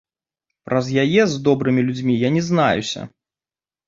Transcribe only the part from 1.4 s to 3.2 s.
добрымі людзьмі я не знаюся.